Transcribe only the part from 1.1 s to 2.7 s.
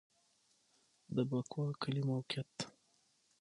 د بکوا کلی موقعیت